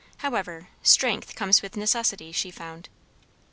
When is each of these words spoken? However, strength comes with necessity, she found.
However, 0.17 0.67
strength 0.81 1.35
comes 1.35 1.61
with 1.61 1.77
necessity, 1.77 2.31
she 2.31 2.49
found. 2.49 2.89